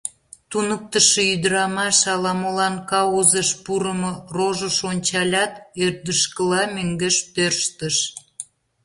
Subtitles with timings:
[0.51, 7.97] Туныктышо ӱдырамаш ала-молан каузыш пурымо рожыш ончалят, ӧрдыжкыла мӧҥгеш тӧрштыш...